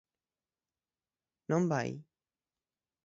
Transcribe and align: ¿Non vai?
¿Non 1.49 1.63
vai? 1.71 1.89